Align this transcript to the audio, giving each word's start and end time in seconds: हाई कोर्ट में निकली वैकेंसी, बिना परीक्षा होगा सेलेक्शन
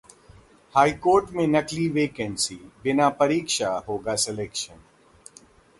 हाई 0.75 0.91
कोर्ट 1.03 1.29
में 1.31 1.45
निकली 1.47 1.87
वैकेंसी, 1.89 2.55
बिना 2.83 3.09
परीक्षा 3.21 3.69
होगा 3.87 4.15
सेलेक्शन 4.15 4.83